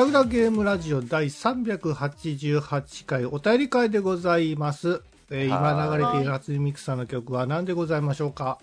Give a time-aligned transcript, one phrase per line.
[0.00, 5.02] えー、グダグダゲームラジオ第388回お便り会でございます。
[5.30, 8.58] えー今流れている初音ミクさんの曲は何でございましょうか、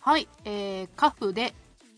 [0.00, 1.54] はい、えー、可不で、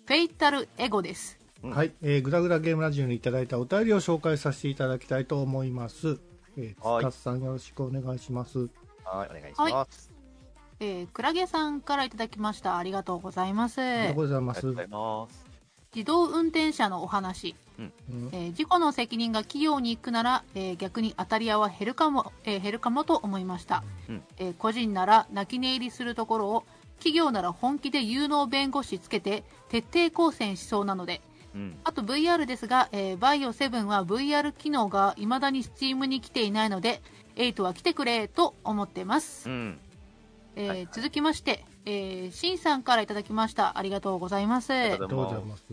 [0.07, 1.37] フェイタルエゴです。
[1.65, 6.21] うんはい、えー、グダグダゲームラジオにいただいたお便りを紹介させていただきたいと思います。
[6.57, 8.59] えー、はいつかさんよろしくお願いします。
[8.61, 8.69] はい、
[9.31, 10.13] お願いします。
[10.79, 12.79] えー、クラゲさんからいただきました。
[12.79, 13.81] ありがとうございます。
[13.81, 14.03] あ。
[14.03, 14.39] りがとうござ
[14.85, 15.51] います。
[15.93, 17.57] 自動運転車のお話。
[17.81, 18.29] うん。
[18.33, 24.23] えー事故の責任が企業に行くなら、えー逆に当たり屋は減るかも、えー減るかもと思いました、うん。
[24.39, 26.65] えー個人なら泣き寝入りするところを
[26.99, 31.21] 企業なら本気で有能弁護士つけて徹底抗戦しそうなので。
[31.55, 31.77] うん。
[31.83, 37.03] あと VR ですが、えーバイオ7は VR 機能が未だに Steam に来ていないので
[37.37, 39.79] 8は来てくれと思ってます、うん。
[40.57, 40.77] えーはい。
[40.79, 43.79] はい続きまして、えー、シンさんからいただきました。
[43.79, 44.73] ありがとうございます。
[44.73, 45.65] ありがとうございます。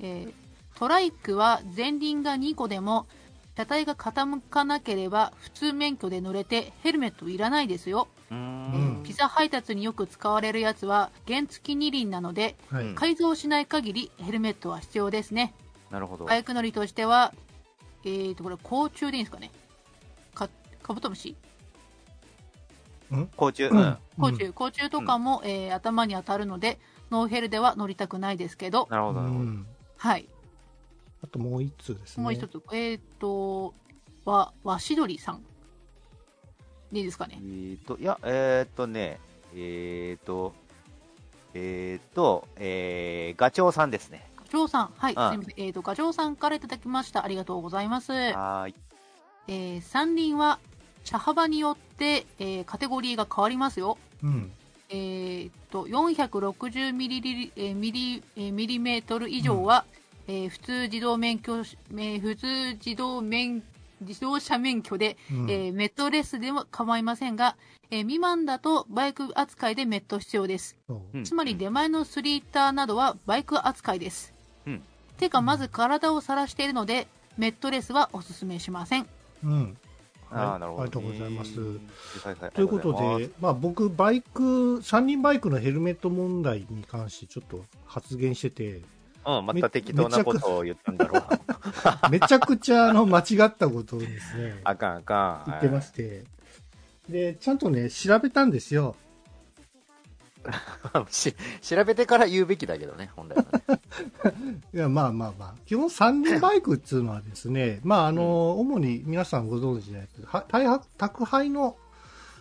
[0.00, 0.32] えー
[0.80, 3.06] トライクは前輪が2個でも
[3.54, 8.08] 車体が傾かなければ普通免許で乗れてヘルメットいらないですよ。
[9.04, 12.84] ピザ配達によく使われるやつは原付二輪なのではい。
[12.86, 15.52] うん改造しない限りヘルメットは必要ですね
[15.90, 16.24] なるほど。
[16.24, 17.34] バイク乗りとしては
[18.04, 19.50] えーとこれ甲虫でいいんですかね
[20.32, 20.48] か
[20.82, 21.36] カブトムシ
[23.36, 23.64] 甲虫。
[23.64, 23.98] ううんん。
[24.18, 26.78] 甲虫、甲虫とかも、えー頭に当たるので
[27.10, 29.44] ノーヘルでは乗りたくないですけどうなるほど、なるほど。
[29.44, 29.66] ん。
[29.98, 30.26] はい
[31.22, 32.22] あともう一通ですね。
[32.24, 33.74] もう一つ、えっ、と、
[34.24, 35.42] わ、わしどりさん。
[36.92, 37.40] でいいですかえね。
[37.42, 39.20] ーと、いや、えーっとね、
[39.54, 40.54] えーっと、
[41.54, 44.28] えーっと、えー、ガチョウさんですね。
[44.36, 44.92] ガチョウさん。
[44.96, 45.14] はい。
[45.14, 45.54] すあみません。
[45.56, 47.24] えっ、と、ガチョウさんからいただきました。
[47.24, 48.12] ありがとうございます。
[48.12, 48.74] えはーい。
[49.48, 50.58] ー、三輪は、
[51.04, 53.98] 車幅によって、えーカテゴリーが変わりますよ。
[54.22, 54.50] うん。
[54.88, 59.84] えっ、と、460ミリリ、えーミリ、えーミリメートル以上は、
[60.30, 63.64] えー普通自動免許し、えー普通自動免、
[64.00, 67.56] 自動車免許で、うんえーメットレスでも構いませんが、
[67.90, 70.76] えー未満だとバイク扱いでメット必要です。
[71.24, 74.32] つまり出前のスリーターなどはバイク扱いです。
[74.66, 74.82] うん
[75.18, 79.06] てか、まず体を晒しているので、メットレスはおすすめしません。
[79.44, 79.76] うん。
[80.30, 81.60] ああ、なるほど、ありがとうございます。
[81.60, 88.80] はいはいということで、まあ、僕、バイク、三輪バイクのヘルメット問題に関してちょっと発言してて、
[89.38, 92.10] うん、また適当なことを言ったんだろう。
[92.10, 95.50] めちゃくちゃあの間違ったことをですね、あかんあかん。
[95.50, 96.24] 言ってまして、
[97.08, 98.96] で、ちゃんとね、調べたんですよ。
[101.10, 103.80] し調べてから言うべきだけどね、本来はね。
[104.74, 111.76] いや、まあまあまあ、基本三輪バイクっていうのはですね、まああの、主に皆さんご存知じゃないですけど、は大は宅配の、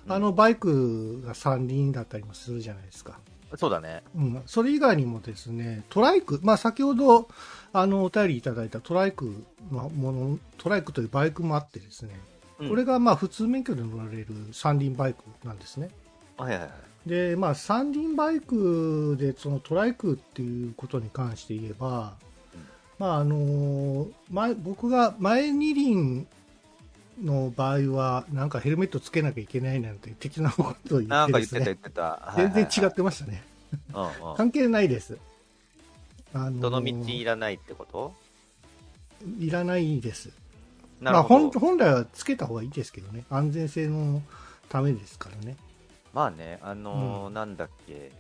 [0.08, 3.20] あの、バイクが三輪だったりもするじゃないですか。
[3.58, 4.04] そうだね。
[4.16, 7.28] うん、それ以外にもですね、トライク、まあ先ほど、
[7.74, 12.20] あの、お便りいただいたトライクのもの、トライクというバイクもあってですね、
[12.60, 15.90] うんこれがまあ普通免許で乗られる三輪バイクなんですね。
[16.38, 16.68] はいはいは
[17.06, 17.10] い。
[17.10, 22.16] で、まあ三輪バイクでそのトライクっていうことに関して言えば、
[22.54, 22.62] うん
[23.00, 26.28] まああの、前、僕が前二輪
[27.24, 32.34] の場合は、なんかヘルメットつけなきゃいけないなんて適なことを言なんか言ってた言ってた。
[32.38, 33.44] 全然違っってましたね。
[33.94, 34.00] た。
[34.00, 34.36] うんうん。
[34.38, 35.18] 関係ないです。
[36.34, 38.14] あのどの道いらないってこと？
[39.40, 40.30] いらないです。
[41.02, 41.60] なまあ、本るほど。
[41.60, 43.24] 本来はつけた方がいいですけどね。
[43.30, 44.22] 安全性の
[44.70, 45.58] ためですからね。
[46.14, 48.12] まあね、あのーなんだっけ、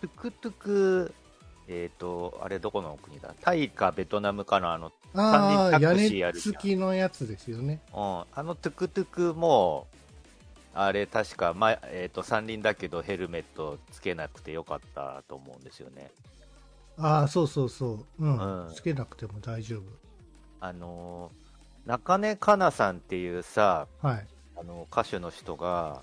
[0.00, 1.14] トゥクトゥク、
[1.68, 3.34] えっ、と、あれどこの国だ？
[3.40, 7.80] タイかベトナムかのあの、ああ、屋三輪タクシー根あるじゃん付きのやつですよね。
[7.92, 9.86] うん、あのトゥクトゥクも、
[10.74, 16.10] あれ確か、まえー、と三輪だけどヘルメットつけなくてよかったと思うんですよね。
[16.98, 18.24] ああ、そうそうそう。
[18.24, 18.66] うん。
[18.66, 19.82] うんつけなくても大丈
[20.60, 21.46] あのー
[21.86, 24.08] 中根かなさんっていうさ、夫。
[24.08, 24.26] はい。
[24.56, 26.02] あの歌手の人が、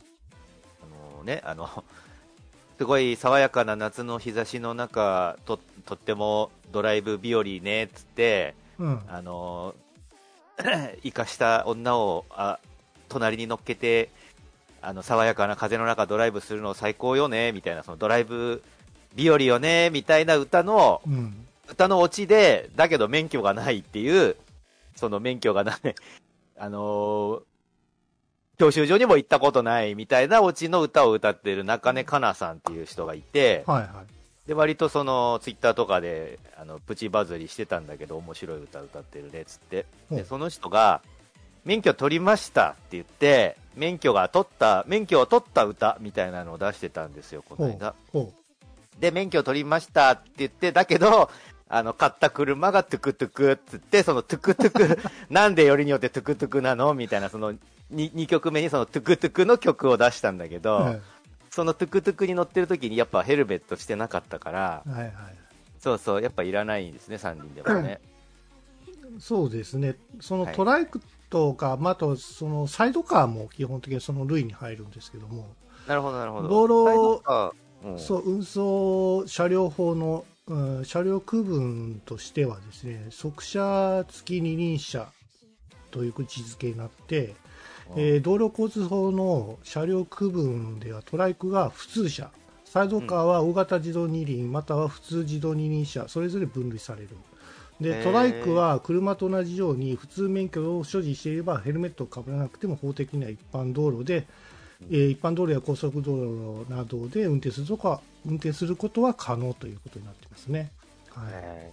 [0.82, 1.68] あのね、あの、
[2.78, 9.02] すごい爽やかな夏の日差しの中、ととってもドライブ日和ねっつって、うん。
[9.08, 9.76] あの
[11.04, 12.60] 生かした女をあ
[13.10, 14.10] 隣に乗っけて
[14.82, 18.64] あの爽やかな風の中ドライブするの最高よねみたいなそのドライブ
[19.16, 21.48] 日和よねみたいな歌のうん。
[21.70, 24.36] 歌のオチでだけど免許がないっていう
[24.98, 25.80] その免許がない
[26.58, 27.42] あのー
[28.60, 33.90] 教習所にも行ったことないみたいなオチの歌を歌ってる中根かなさんっていう人がいて、はいはい。
[34.48, 41.02] で割とそのツイッターとかであのプチバズりしてたんだけど面白い歌歌ってるねっつってでその人が
[41.64, 47.96] 免許取りましたって言って免許が取った免許を取った歌みたいなのを出してたんですよこの間。
[48.12, 48.34] ほ
[49.00, 51.30] で、免許を取りましたって言って、だけど、
[51.68, 55.00] あの、買った車がトゥクトゥクっつって、そのトゥクトゥク、
[55.30, 57.60] なんでよりによってトゥクトゥクなのみたいな、その 2,
[57.92, 61.02] 2曲目にそのトゥクトゥクの曲を出したんだけど、はい
[61.54, 65.14] そのトゥクトゥクに乗ってる時にやっぱヘルメットしてなかったから、はいはい。
[65.80, 68.02] そうそう、やっぱいらないんですね、3人でもね。
[69.20, 69.96] そうですね。
[70.20, 75.54] そのはいトライクとか、まあ、あと、そのサイドカーも基本的にその類に入るんですけども、
[75.88, 76.68] なるほど、なるほど。
[76.68, 77.54] 道路
[77.86, 85.08] うんそう、運送車両法の、うん車両区分としてはですね、速車付き二輪車
[85.92, 87.36] という位置づけになって、
[87.96, 92.32] えー道路交通法の車両区分ではトライクが普通車、
[92.66, 97.10] サイドカーは大型自動二輪、または普通自動二輪車、それぞれ分類される。
[97.82, 104.26] でトライクは車と同じように普通免許を所持していればヘルメットをかぶらなくても法的には一般道路で、
[104.90, 106.16] えー一般道路や高速道
[106.66, 110.72] 路などで運転するとか運転することは可能ということになってますね。
[111.10, 111.34] はい。
[111.34, 111.72] え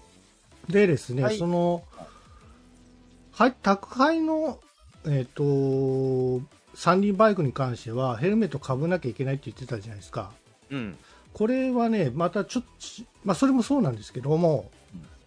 [0.68, 1.38] でですね、はい。
[1.38, 1.82] その、
[3.32, 4.58] はい、宅配の、
[5.06, 6.40] えっ、と、
[6.74, 10.30] 三輪バイクに関しては、ヘルメットかぶなきゃいけないって言ってたじゃないですか。
[10.70, 10.96] ーうん。
[11.32, 12.68] これはね、またちょっと、
[13.24, 14.70] まあ、それもそうなんですけども、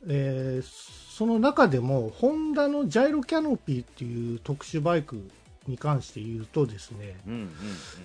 [0.08, 5.30] えーその中でも、ホンダのジャイロキャノピーっていう特殊バイク
[5.68, 7.34] に関して言うとですね、うん。
[7.34, 7.50] うん。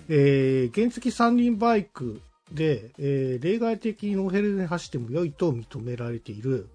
[0.09, 6.69] えー原付三輪バイクで、えー例外的にノーヘルで走っても良いと認められている、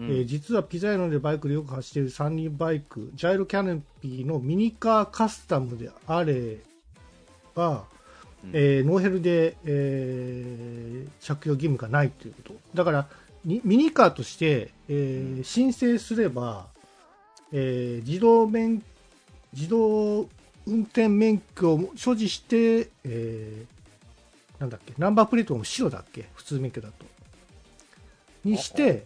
[0.00, 0.06] うん。
[0.06, 6.58] えー実はピザ屋のでバイクでよく走っている三輪バイク、ジャイロキャノピーのミニカーカスタムであれ
[7.54, 7.84] ば、
[8.42, 12.54] うんえーノーヘルで、えー着用義務がないということ。
[12.74, 13.08] だから、
[13.44, 16.66] にミニカーとして、えー申請すれば、
[17.52, 18.82] えー自動免、
[19.52, 20.28] 自動
[20.66, 23.80] 運転免許を所持して、えー
[24.60, 27.06] なんだっけ、ナンバープレートも白だっけ普通免許だと。
[28.44, 29.04] にして、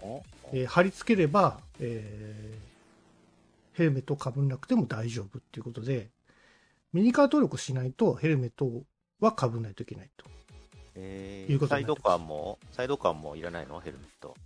[0.55, 2.65] えー貼り付ければ、えー
[3.75, 6.09] ヘルメットをかぶんなくても大丈夫っていうことで、
[6.93, 8.71] ミニカー登録しないとヘルメット
[9.21, 10.27] はかぶんないといけないと。
[10.95, 13.81] えいうことーサイドカーも、サイドカーもいらないの？
[13.81, 14.37] ヘルメット。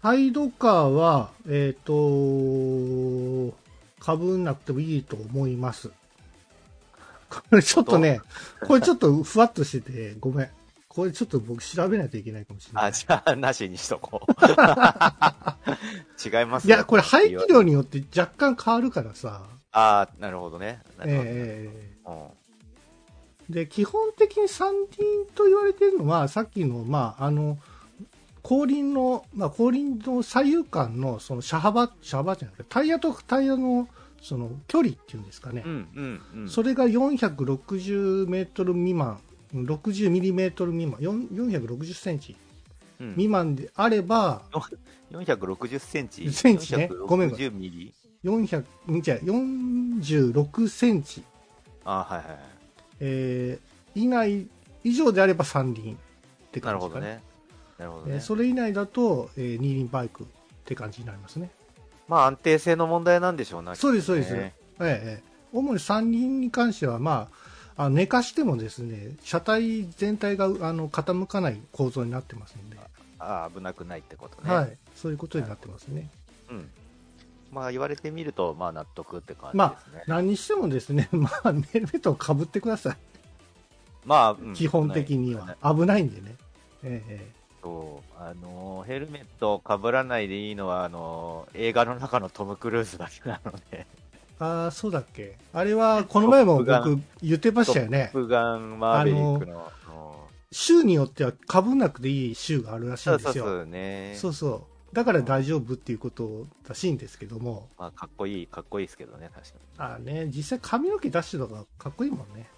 [0.00, 3.52] サイドカーは、えっ、と、
[3.98, 5.90] かぶんなくてもいいと思います。
[7.28, 8.20] これちょっとね、
[8.64, 10.50] これちょっとふわっとしてて、ごめん。
[10.98, 12.84] これちょっと僕調べないといけないかもしれない。
[12.86, 14.32] あ、じゃあ、なしにしとこう。
[16.28, 19.44] 違いますいや、これ排気量によって若干変わるからさ。
[19.70, 20.82] ああ、なるほどね。
[20.98, 21.70] なえるほどえ
[22.06, 22.10] う
[23.52, 27.58] んで、基本的に三輪と言われているのは、さっきの、まあ、あの、
[28.42, 33.86] 後輪の、まあ、後輪の左右間の、その車幅、車幅じゃなくて、タイヤとタイヤの、
[34.20, 35.62] その距離っていうんですかね。
[35.64, 36.48] うん、うん、うん。
[36.48, 39.20] それが460メートル未満、
[39.54, 42.36] 60ミリメートル未満、4 460センチ
[43.00, 44.42] うん未満であれば、
[45.10, 51.22] 460センチセンチねごめんごめ460ミリ400、んじゃあ46センチ、
[51.84, 52.38] あはいはいはい。
[53.00, 54.46] えー以内、
[54.84, 55.96] 以上であれば三輪っ
[56.52, 57.16] てなるほど感じですかね。
[57.16, 57.22] ね。
[57.78, 58.14] なるほどね。
[58.14, 60.26] えーそれ以内だと、えー二輪バイクっ
[60.64, 61.50] て感じになりますね。
[62.06, 63.74] まあ安定性の問題なんでしょうな。
[63.74, 64.34] そうです、そうです。
[64.34, 67.47] ええええ主に三輪に関しては、まあ、
[67.78, 72.76] あの寝かしてもですね、車体全体があの傾かない構造になってますので、
[73.20, 74.52] ああ、危なくないってことね。
[74.52, 76.10] はい、そういうことになってますね。
[76.50, 76.68] うん。
[77.52, 80.02] まあ言われてみると、まあ納得って感じまですね。
[80.08, 82.96] 何にしてもですね、 まあ、ヘルメットをかぶってください。
[84.04, 85.56] まあ、うん基本的には。
[85.62, 86.36] 危ないんでね。
[86.82, 93.86] えええそう、あのーヘルメットをかぶらないでいいのは、あのー映画の中のトム・クルーズだけなので、え
[94.40, 95.36] ああ、そうだっけ？
[95.52, 98.22] あれは、この前も僕言ってましたよねトッ。
[98.22, 99.56] プガン・マーベリックの。
[99.56, 99.78] うん
[100.50, 103.44] 州によってはかぶんなくていい州があるらしいそうそうんですよ。
[103.44, 104.14] そうね。
[104.16, 104.94] そうそう。
[104.96, 112.48] だから大丈夫っていうことらしいんですけども、まあ、かっこいい、かっこいいですけどね、確ああね、実際髪の毛出してたからかっこいいもんね。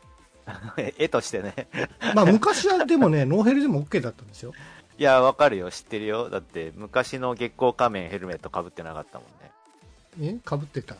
[0.46, 0.94] かに。
[0.98, 1.66] 絵としてね。
[2.14, 4.52] まあ昔はでもね、 ノーヘルでも OK だったんですよ。
[4.96, 6.30] いや、わかるよ、知ってるよ。
[6.30, 9.24] だって、昔の月光仮面ヘルメットかぶってなかったも
[10.20, 10.36] んね。
[10.36, 10.38] え？
[10.44, 10.94] かぶってた？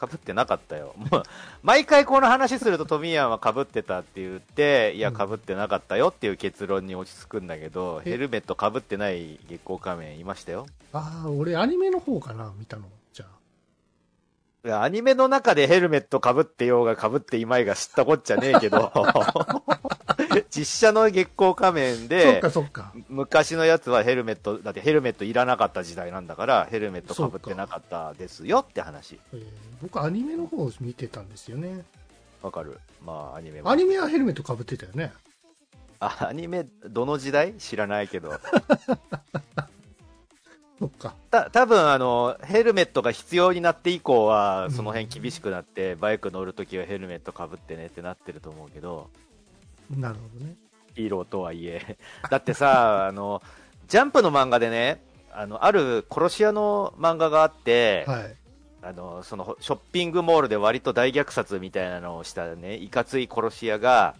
[0.00, 0.94] かぶってなかったよ。
[1.10, 1.22] もう、
[1.62, 10.66] 毎回この話するとトミヤンはかぶってたって言って、いや、うんかぶってなかったよっていう結論に落ち着くんだけど、えヘルメットかぶってない月光仮面いましたよ。
[10.92, 12.84] ああ、俺アニメの方かな、見たの。
[14.64, 18.92] アニメの中でヘルメットかぶってようがかぶっていまいが知ったこっちゃねえけど、
[20.50, 22.92] 実写の月光仮面でか、そっか。
[23.08, 29.18] 昔のやつはヘルメット、だってヘルメットいらなかった時代なんだから、ヘルメットかぶってなかったですよって話。
[29.32, 29.46] えー
[29.82, 31.84] 僕アニメの方を見てたんですよね。
[32.42, 33.70] わかるまあ、アニメも。
[33.70, 35.10] アニメはヘルメットかぶってたよね。
[36.00, 37.54] あ、アニメ、どの時代？
[37.54, 38.32] 知らないけど。
[40.80, 41.14] そっか。
[41.30, 49.10] た多分あのヘルメットが必要になって以降はその辺厳しくなって、バイク乗るときはヘルメットかぶってねってなってると思うけど
[49.94, 50.54] なるほどね。
[50.94, 51.98] ヒーローとはいえ
[52.30, 53.42] だってさあの
[53.88, 58.36] ジャンプの漫画でねあのある殺し屋の漫画があって、はい。
[58.82, 64.14] あのそのショッピングモールで割と大虐殺みたいなのをしたねいかつい殺し屋が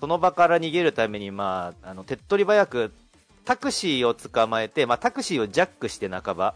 [0.00, 2.94] その場から逃げるために、まあ、あの手っ取り早く
[3.44, 6.54] タクシーを捕まえて、まあ、タクシーをジャックして半ば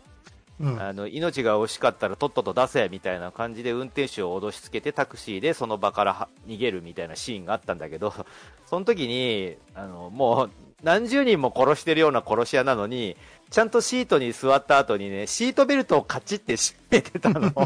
[0.60, 0.82] うん。
[0.82, 8.12] あの命が惜しかったらとっとと出せみたいな感じで運転手を脅しつけてタクシーでその場からは逃げるみたいなシーンがあったんだけど
[8.66, 10.50] その時にあのもう
[10.82, 13.16] 何十人も殺してるような殺し屋なのに
[13.50, 17.52] ちゃんとシートに座った後にねシートベルトをカチッて締めてたの。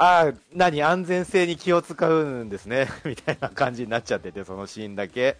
[0.00, 2.88] ああ何安全性に気を使うんですね。
[3.04, 5.36] みたいな感じになっちゃっててそのシーンだけ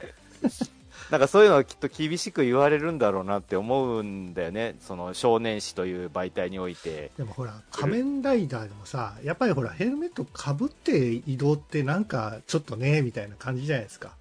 [1.11, 7.11] なんかそういうのはきっと厳しく言われるんだろうなって思うんだよね、その少年誌という媒体において。
[7.17, 14.12] でもほら、仮面ライダーでもさ、やっぱりほら、ヘルメットかぶって移動ってなんかちょっとね、みたいな感じじゃないですか。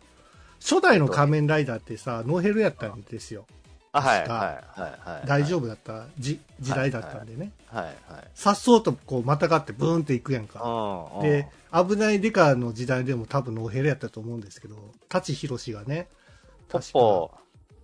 [0.60, 3.46] 初代の仮面ライダーってさ、ノーヘルやったんですよ。
[3.92, 5.28] あはい、はい、はい、はい。
[5.28, 7.52] 大丈夫だった時時代だったんでね。
[7.68, 7.96] はい、はい。
[8.34, 11.12] さっそうとこう、またがってブーンっていくやんか。
[11.22, 14.76] で、危ないデカの時代でも多分ノーヘルやったと思うんですけど、
[15.10, 16.08] 舘ひろしがね、
[16.70, 17.32] ポッ確かポ、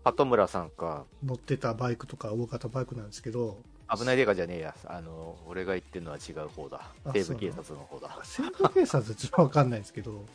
[0.04, 1.06] 鳩村さんか。
[1.24, 3.58] 乗ってたバイクとか大型バイクなんですけど、
[3.96, 4.76] 危ないデカじゃねえや。
[4.86, 7.12] あの、俺が言ってるのは違う方だあ。
[7.14, 8.18] 西部警察の方だ。
[8.24, 10.26] 西部警察ちょっとわかんないですけど、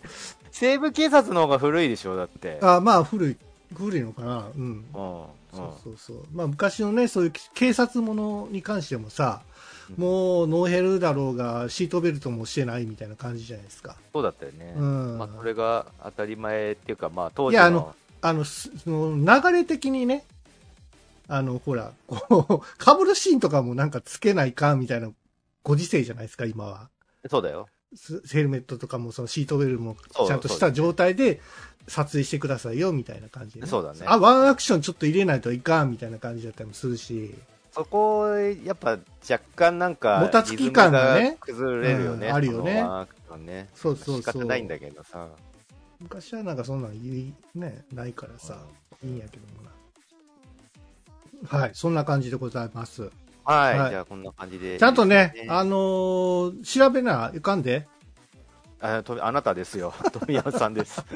[0.52, 2.58] 西部警察の方が古いでしょ、だって。
[2.62, 3.36] あまあ古い、
[3.74, 4.84] 古いのかな、うん。
[4.94, 5.22] うん。
[5.22, 6.24] うんそうそうそう。
[6.32, 9.42] まあ昔のね、そういう警察ものに関してもさ、
[9.96, 13.96] もうノーヘルだろうが、シートベルトもしてないみたいな感じじゃないですか。
[14.12, 14.74] そうだったよね。
[14.76, 17.62] うんまあ、それが当たり前っていうか、まあ、当時の。
[17.62, 20.24] いやあのあの、すその流れ的にね、
[21.28, 25.10] あの、ほら、こう、被るシーンとかもなんかつけないかんみたいな
[25.62, 26.88] ご時世じゃないですか、今は。
[27.28, 27.68] そうだよ。
[27.94, 29.96] すヘルメットとかもそのシートベルトも
[30.26, 31.40] ちゃんとした状態で
[31.86, 37.34] 撮影してくださいよみたいな感じで、そうだねあ、ワンアクションちょっと入れないといかんみたいな感じだったりもするし、
[37.72, 38.28] そこ、
[38.64, 38.98] やっぱ
[39.30, 42.26] 若干なんか、もたつき感がね崩れるよね。
[42.28, 42.84] うんあるよね
[43.38, 43.68] ね。
[43.74, 45.28] そうそうそう仕方ないんだけどさ。
[46.08, 48.56] 昔はなんかそんなん言い、ね、ないからさ、
[49.04, 49.62] いいんやけども
[51.52, 51.58] な。
[51.58, 53.10] はい、そんな感じでございます。
[53.44, 54.78] はい、はいじゃあこんな感じで。
[54.78, 57.86] ちゃんとね、ああのー調べないかんで。
[58.80, 59.92] あとあなたですよ。
[60.12, 61.04] 富山さんです。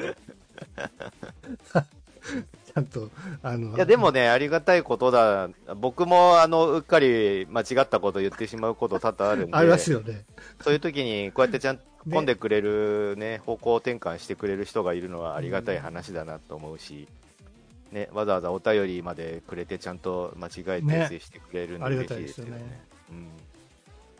[2.73, 3.09] ちゃんと、
[3.41, 5.49] あの、いや、でもね、ありがたいことだ。
[5.75, 9.57] 僕も、あの、うっかり間違ったこと言ってしまうこと多々あるんで。
[9.57, 10.25] ありますよね。
[10.61, 17.07] そういう時に、こうやってちゃんと込んでくれるね、方向転換してくれる人がいるのはありがたい話だなと思うし、
[17.91, 22.81] ね、わざわざお便りまでくれて、ちゃんと間違えてね訂正してくれるんでありが嬉しいですすよねね。。
[23.11, 23.27] うん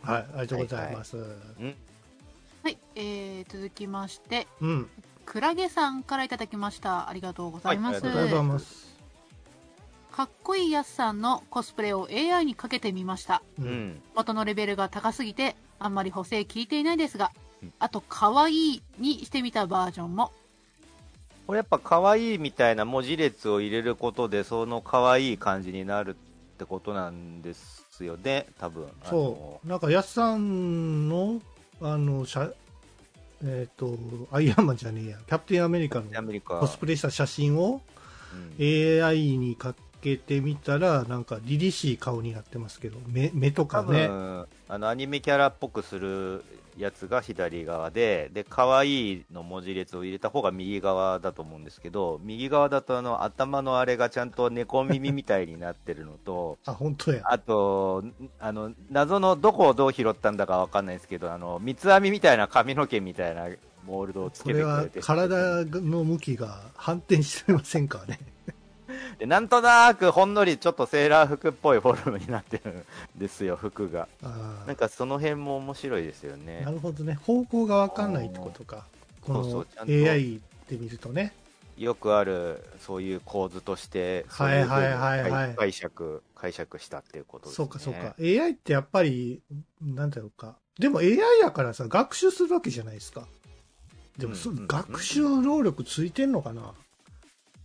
[0.02, 1.16] はい、ありがとうございます。
[1.16, 4.90] はい、えー、続きまして、うん、
[5.26, 7.08] クラゲさんからいただきました。
[7.08, 8.02] ありがとうございます。
[8.02, 8.94] はいありがとうございます。
[10.12, 13.42] かっこいいやすさんのコスプレを AI にかけてみました。
[13.58, 14.02] う、うんん。
[14.14, 17.43] 元のレベルが高すぎて、あんまり補正聞いていないですがうん、
[17.78, 20.32] あと、可愛いにしてみたバージョンも。
[21.46, 28.88] これやっぱ可愛いみたいな文字列を入れることで、その可愛い感じになるってことなんですよね、多分。
[29.04, 31.40] そう、なんか、やすさんの、
[31.80, 32.50] あの、しゃ、
[33.44, 33.98] えっ、と、
[34.32, 36.58] アイアンマンじゃねえや、キャプテンアメリカのあのアメリカ。
[36.60, 37.82] コスプレした写真を
[38.58, 39.74] うん AI にか
[40.04, 44.08] けてみたら、なんか、凛々しい顔になってますけど、目、目と多かね。
[44.08, 46.44] 分、あのアニメキャラっぽくする
[46.76, 57.22] やつが左側で、で、可愛いの文字列を入れた方が右側だと思うんですけど、右側だとあの頭のあれがちゃんと猫耳みたいになってるのと、 あ、本当や。
[57.24, 58.04] あと、
[58.38, 63.48] あの、謎のどこをどう拾ったんだかわかんないですけど、あの、三つ編みみたいな髪の毛みたいな
[63.86, 65.06] モールドをつこれはけてくれて。
[65.06, 68.18] 体の向きが反転してませんかね。
[69.18, 72.84] でなんとなくほんのりちょっとセーラー服っぽいフォルムになってるん
[73.16, 74.08] ですよ、 服が。
[74.22, 76.70] あなんかその辺も面白いですよねな。
[76.70, 77.14] るほどね。
[77.14, 78.86] 方向がわかんないってことか。
[79.22, 81.32] この AI で見るとね。
[81.76, 87.64] よくあるそういう構図として、そうはいいういはいはい解釈、解釈したっていうことですね。
[87.64, 88.14] そうかそうか。
[88.20, 89.42] AI ってやっぱり、
[89.82, 90.56] なんだろうか。
[90.78, 93.26] でも AI やからさ、学習するわけじゃないですか。
[94.18, 96.72] でもそ、うんうんうん学習能力ついてんのかな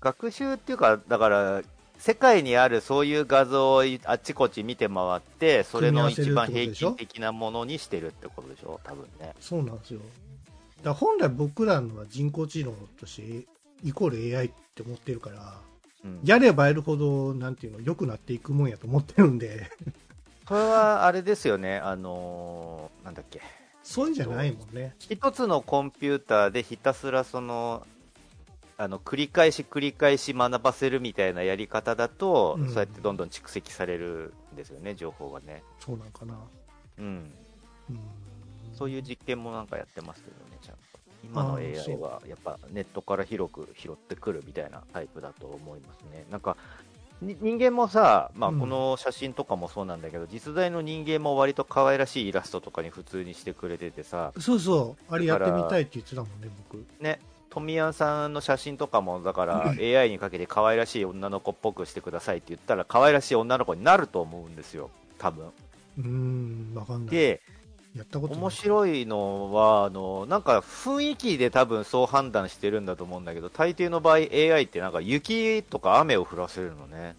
[0.02, 1.62] 学習っていうか、だから、
[1.98, 9.34] 世界にあるそういう画像をあっちこっち見て回って、それの一番平均的なものにしてるってことでしょ、多分ね。
[9.42, 10.00] そうなんですよ。
[10.82, 13.48] だ本来僕らのは人工知能として
[13.84, 15.60] イコール AI って思ってるから、
[16.06, 19.70] うんやればやるほど、なんていうの、良くなっていくもんやと思ってるんで、
[20.46, 23.42] これはあれですよね、あのーなんだっけ、
[23.84, 24.96] そういうんじゃないもんね。
[24.98, 27.86] 一つのコンピューターでひたすらその、
[28.82, 35.64] あの繰り返し繰り返し学ばせるみたいなやり方だと、うんそうやってどんどん蓄積されるんですよね、情報がね。
[35.80, 36.34] そうなんかな。
[36.98, 37.06] うん。
[37.06, 38.00] うん
[38.74, 40.80] そういう実験もなんかやってますけどね、ちゃんと。
[41.26, 46.24] 今の AI はやっぱネットから広く拾ってくるみたいなタイプだと思いますね。
[46.32, 46.56] なんか、
[47.22, 56.86] に人間もさ、まあ、うんこの写真とかもそうなんだけど、実在の人間も割と可愛らしいイラストとかに普通にしてくれててさ、そうそう、あれやってみたいって言ってたもんね、僕。
[57.02, 57.20] ね、
[57.60, 65.48] 富谷さんの写真とかも、だから AI にかけて可愛らしい女の子っぽくしてくださいって言ったら、可愛らしい女の子になると思うんですよ、多分。
[65.98, 67.16] うーん、わかんない。
[67.16, 67.42] で、
[67.96, 68.42] やったことない。
[68.42, 77.16] 面白いのは、あの、なんか雰囲気で多分そう判断してるんだと思うんだけど、大抵の場合 AI ってなんか雪とか雨を降らせるのね。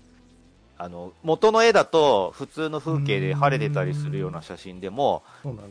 [0.82, 5.22] あの、元の絵だと普通の風景で晴れてたりするような写真でも、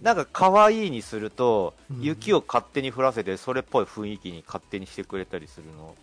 [0.04, 5.96] なんか可愛いにするとうん、雪を勝手に降らせて、それっぽい雰囲気に勝手にしてくれたりするの。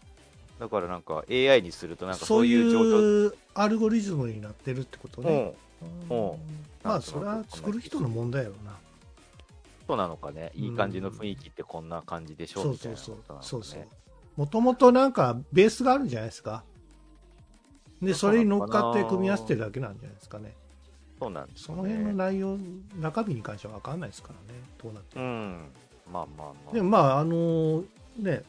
[0.59, 3.35] だからなんか AI にするとなんかそそうういう状況。
[3.55, 5.55] アルゴリズムになってるってことね。
[6.11, 6.31] うん。
[6.31, 6.39] うん
[6.83, 8.77] まあ、それは作る人の問題やろうな。
[9.87, 10.51] そうなのかね。
[10.57, 13.63] いい感じの雰囲気ってこんな感じでしょそうみたいそうなことそう。
[13.63, 13.97] そうなのかねそ
[14.37, 14.41] う。
[14.41, 16.65] もともとなんかベースがあるんじゃないですか。
[18.03, 20.55] で、それに乗っかって組み合わせてるだけなんじゃないですかね。
[21.19, 22.59] そうなんですねその辺の内容、
[23.01, 24.61] 中身に関しては分かんないですからね。
[24.83, 25.69] どうなってるうん。
[26.13, 26.75] まあまあまあ。
[26.75, 27.85] でもまあ、あの
[28.19, 28.43] ね、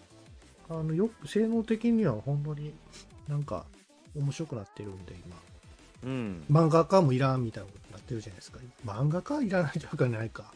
[0.70, 2.74] あのよ性能的には本当に
[3.28, 3.66] なんか
[4.16, 5.36] 面白くなってるんで、今。
[6.04, 6.44] うん。
[6.52, 8.60] 漫画家もいらんみたいなことになってるじゃないですか。
[8.86, 10.54] 漫画家いらないとかないか。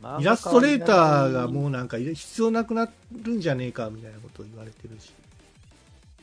[0.00, 5.12] まあイラストレーターがもうなんか必要なくなるんじゃねえかみたいなことを言われてるし。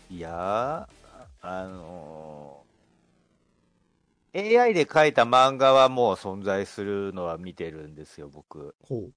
[0.09, 1.00] いやー、
[1.41, 8.73] あのー AI で描いた漫画はもう存在するのは見てるんですよ、僕。
[8.87, 9.09] ほ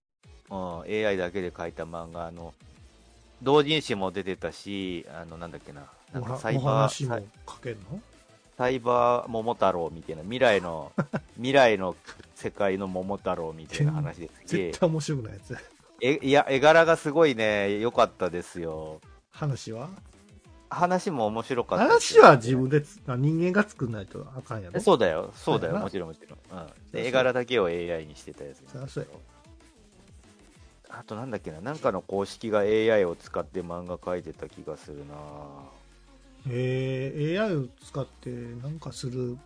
[0.50, 0.54] う。
[0.54, 2.52] ん、AI だけで描いた漫画、あの、
[3.40, 5.82] 同人誌も出てたし、あの、なんだっけな、
[6.12, 7.20] なんかサイおバー、話もサ
[7.92, 8.02] の？
[8.58, 10.90] サイバー桃太郎みたいな、未来の、
[11.36, 11.94] 未来の
[12.34, 15.56] 世界の桃太郎みたいな話です絶対面白くないやつ。
[16.00, 19.00] え、いや、絵柄がすごいね、良かったですよ。
[19.30, 19.90] 話は？
[20.74, 24.80] 話も面白かったですよ話は自分でつあ人間が作んないとあかんやろ。
[24.80, 26.60] そうだよ、そうだよ、もちろんもちろん。
[26.60, 29.06] うん、そうで絵柄だけを AI にしてたやつなんです
[30.90, 35.14] あとなんだっけな、なんかの公式が AI を使って漫画描いてた気がするな。
[36.48, 39.36] えー、AI を使ってなんかする、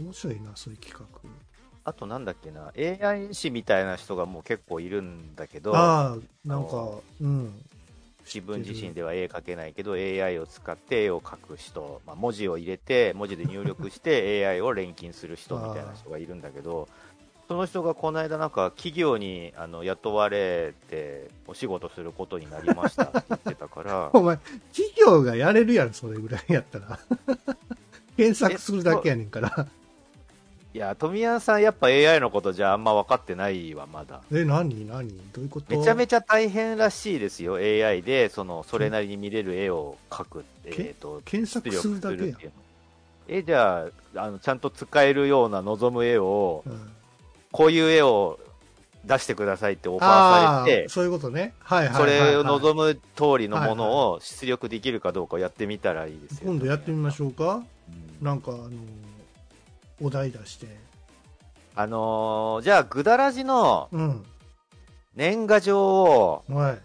[0.00, 0.98] 面白いな、そういう企
[1.84, 5.78] あとなんだっけな、AI 師みたいな人がもう結構いるんだけど、画。
[5.78, 7.52] ああ、なんか、うん。
[8.32, 16.88] 自分自身では絵描けないけど、AI を使って絵を描く人、まあ、文字を入れて、文字で入力して AI を錬金する人みたいな人がいるんだけど、
[17.48, 24.36] その人がこの間なんか企業にあの雇われてお仕事することになりましたって言ってたから お前、
[24.76, 26.98] 企業がやれるやろ、それぐらいやったら。
[28.18, 29.66] 検索するだけやねんから。
[30.78, 34.20] いや、富谷さんやっぱ AI のことじゃあんま分かってないわ、まだ。
[34.32, 35.08] え、何何？
[35.32, 35.76] どういうこと？
[35.76, 42.54] めちゃめちちゃ大変らしいですよ、AI で、その、それなりに見れる絵を描くって、けえっと、検索するだけやん出力っていうの
[43.26, 46.90] え、じゃあ、あの、ちゃんと使えるような望む絵を、うん、
[47.50, 48.38] こういう絵を
[49.04, 51.54] 出してくださいってオファーされて、そういうことね。
[51.58, 52.30] はいはいそはい、はい。
[52.30, 57.56] れを望む通りのもはいのを出力できるかどうかやってみたらいいですよ、今度やってみましょうか。
[57.56, 57.66] うん
[58.20, 58.70] なんか、あの、
[60.00, 60.66] お題出して。
[61.74, 64.24] あのーじゃあ、ぐだらじのうん。
[65.14, 66.76] 年賀状をは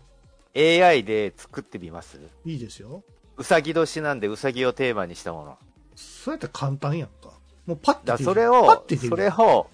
[0.55, 2.19] AI で作ってみます？
[2.45, 2.53] い。
[2.53, 3.03] いいですよ。
[3.37, 5.57] うさぎ年なんでうさぎをテーマにしたもの。
[5.95, 7.31] そうやったら簡単やんか。
[7.65, 9.67] もうパッてそれをパッて、それを、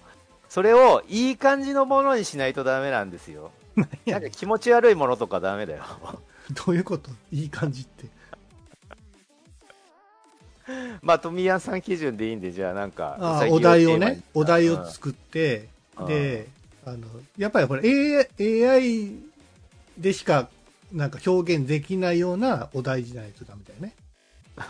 [0.48, 3.50] それをいい感じのものにしないとダメなんですよ。
[4.04, 5.82] やなんか気持ち悪いものとかダメだよ。
[6.66, 7.10] どういうこと？
[7.32, 8.06] いい感じって。
[11.02, 16.48] まあ、富谷さん基準でいいんで、じゃあなんか、あお題をね、お題を作って、うんで、
[16.84, 17.06] あの、
[17.36, 19.12] やっぱりこれ AI, AI
[19.98, 20.48] でしか
[20.92, 23.94] なんか表現できないようなお題じゃないとダメだよね。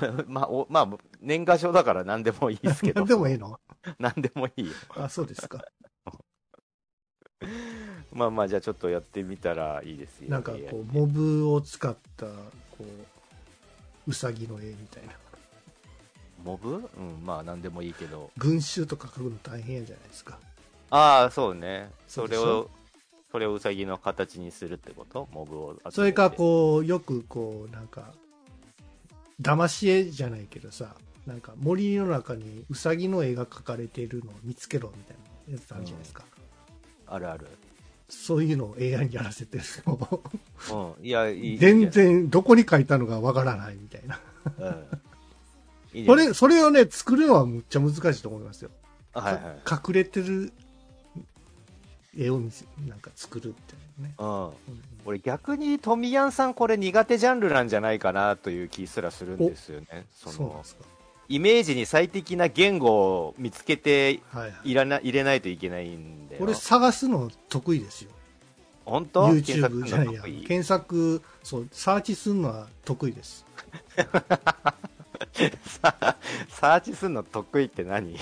[0.03, 0.89] う んまあ、おまあ、
[1.21, 3.05] 年賀状だから何でもいいですけど。
[3.05, 3.59] でもいいの？
[3.99, 4.73] 何でもいいよ。
[4.97, 5.65] あ、そうですか。
[8.13, 10.31] まあまあ、じゃあちょっとやってみたらいいですよ。
[10.31, 12.33] なんかこう、モブを使った、こ
[12.81, 12.85] う、
[14.07, 15.13] うさぎの絵みたいな。
[16.45, 16.75] モブ？
[16.75, 18.31] うん、まあ何でもいいけど。
[18.37, 20.39] 群衆とか書くの大変やじゃないですか。
[20.91, 21.91] ああ、そうね。
[22.09, 22.71] それそうを
[23.31, 25.29] それをウサギの形にするってこと？
[25.33, 28.13] モブを集めてそれかこう、よくこう、なんか、
[29.41, 36.25] 騙し絵じゃないけどさ、なんか森の中にウサギの絵が描かれているのを見つけろみたいなやつあるじゃないですか。
[37.07, 37.47] あるある。
[38.09, 40.23] そういうのを AI にやらせてると、
[40.99, 41.07] うん。
[41.07, 41.59] いや、いい？
[41.59, 44.19] 全然どこに書いたのかわからないみたいな。
[44.59, 44.85] うん。
[46.07, 48.71] それ、それをね、作るのはむっちゃ難しいと思いますよ。
[49.13, 49.43] はいはい。
[49.71, 50.53] 隠れてる
[52.17, 54.15] 絵を見せ、なんか作るみたいなね。
[54.19, 54.45] うん。
[54.47, 54.53] うん
[55.07, 60.05] 俺逆にトミヤンさんこれ苦手ジャンルなんじゃないかなという気すらするんですよね。
[60.15, 60.85] そのそうなんですか。
[61.29, 64.71] イメージに最適な言語を見つけてはいはい。
[64.73, 66.37] いらな入れないといけないんで。
[66.41, 68.11] 俺探すの得意ですよ。
[68.85, 70.23] 本当？YouTube じゃないや。
[70.23, 70.45] 検索するの得意？
[70.45, 73.47] 検索、そう、サーチするのは得意です。
[75.65, 76.17] さ
[76.49, 78.15] サーチするの得意って何？
[78.17, 78.19] い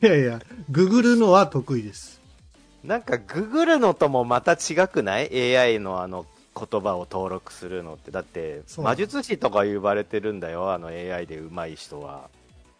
[0.00, 2.20] やいや、ググるのは得意です。
[2.84, 8.10] なんかググるのともまた違くない ?AI のあの言葉を登録するのって。
[8.10, 12.30] だって、魔術師とか言われてるんだよ、あの AI で上手い人は。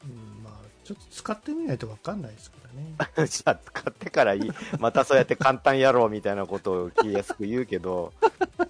[0.05, 0.53] うん、まあ、
[0.85, 2.94] ちょっと使ってみないとわかんないですからね。
[3.29, 4.51] じゃあ使ってからいい。
[4.79, 8.12] またそうやって簡単やろうみたいなことを気安く言うけど、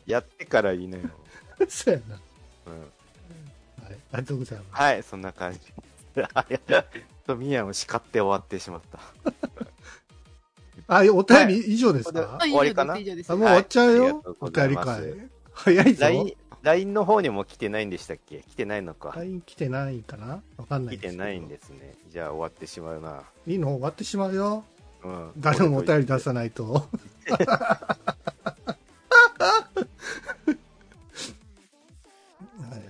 [0.06, 1.10] やってからいいのよ。
[1.68, 2.16] そうやな。
[2.66, 2.95] うん。
[3.86, 3.98] はい。
[4.12, 4.82] ありがとうございます。
[4.82, 5.60] はい、そんな感じ。
[7.26, 8.98] と、ミヤンを叱って終わってしまった。
[10.88, 12.94] あ、お便り以上ですか、は終わりかな？
[12.94, 14.36] あ、もう終わっちゃうよ。
[14.40, 15.14] お便り会。
[15.52, 16.04] 早いぞ。
[16.04, 18.44] LINE、LINE の方にも来てないんでしたっけ？
[18.48, 19.12] 来てないのか。
[19.16, 20.42] LINE 来てないかな？
[20.56, 21.94] わかんない来てないんですね。
[22.10, 23.22] じゃあ終わってしまうな。
[23.46, 23.68] いいの？
[23.68, 24.64] 終わってしまうよ。
[25.02, 25.32] うん。
[25.38, 26.88] 誰もお便り出さないと。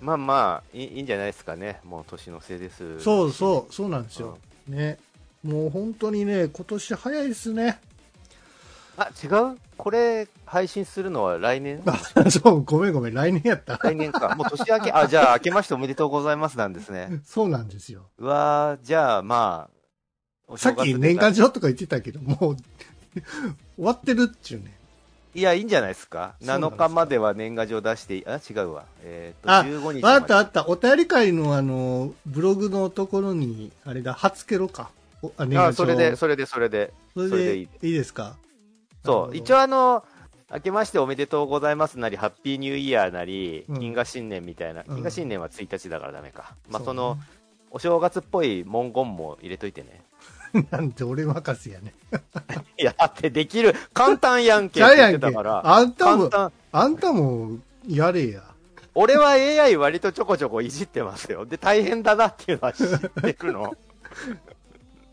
[0.06, 1.80] まあまあいい、いいんじゃないですかね。
[1.82, 3.00] もう年のせいです。
[3.00, 4.38] そうそう、そうなんですよ。
[4.68, 4.98] ね。
[5.42, 7.80] もう本当にね、今年早いですね。
[8.96, 9.58] あ、違う？
[9.76, 11.82] これ、配信するのは来年？
[12.30, 13.78] そう、ごめんごめん、来年やった。
[13.78, 14.36] 来年か。
[14.36, 17.20] もう年明け、あ、じゃあ明けましておめでとうございますなんですね。
[17.26, 18.06] そうなんですよ。
[18.18, 19.76] うわーじゃあまあ、
[20.46, 22.62] おさっき年賀状とか言ってたけど、もう、終
[23.78, 24.75] わってるっちゅうね。
[25.36, 26.34] いや、いいんじゃないですか？
[26.40, 28.84] す7日までは年賀状出してあ、違うわ。
[29.02, 30.14] えっ、と、あ15日まで。
[30.14, 30.66] あったあった。
[30.68, 34.90] お便り会のあの、ブログのところに、あれだ、貼っつけろか。
[35.22, 36.92] おあ年賀あ、状それで、それで、それで。
[37.14, 38.36] それでいいですか？
[39.04, 39.36] そう。
[39.36, 39.56] 一応。
[39.56, 40.04] 応あの、
[40.52, 46.54] 明けましておめでとうございますなり、ハッピーニューイヤーなり、うん金河新年みたいな、うん金河新年は1日だからダメか。
[46.70, 47.18] まあ、その、
[47.70, 50.02] お正月っぽい文言も入れといてね。
[50.70, 51.94] なんて俺任せやね。
[52.78, 53.74] いや、だってできる。
[53.92, 55.26] 簡単やんけちって言ゃうやんけ。
[55.26, 55.66] ってたから。
[55.66, 56.52] あんたも。
[56.72, 58.42] あんたも、やれや。
[58.94, 61.44] 俺は AI 割とちょこちょこいじってますよ。
[61.44, 63.76] で、大変だなっていうのは知ってるの。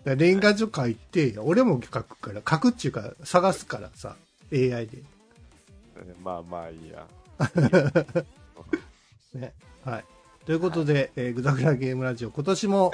[0.06, 4.16] 年賀状書いて、俺も書くから、書くっちゅうか、探すからさ、
[4.52, 4.98] AI で。
[4.98, 7.08] うんまあまあいいや。
[9.34, 9.54] ね。
[9.84, 10.06] はい。
[10.46, 12.94] ということで、えー、ぐだぐだゲームラジオ、今年も、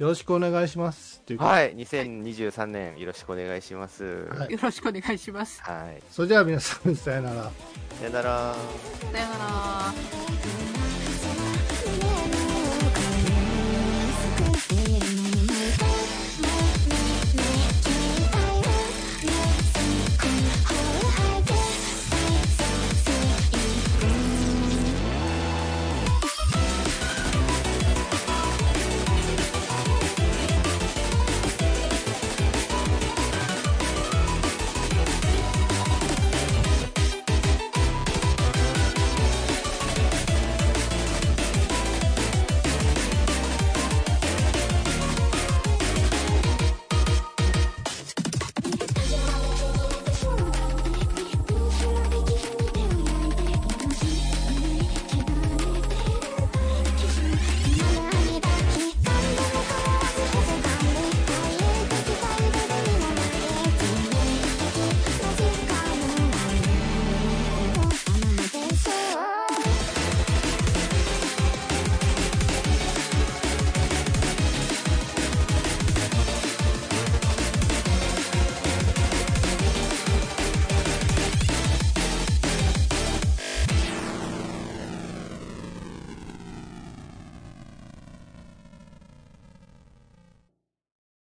[0.00, 1.20] よろしくお願いします。
[1.26, 1.76] といはい。
[1.76, 4.02] 2023年よろしくお願いします。
[4.30, 5.60] はいよろしくお願いします。
[5.62, 6.02] はい。
[6.10, 7.42] それでは皆さん、さよなら。
[7.98, 8.54] さよなら。
[9.12, 10.59] さよなら。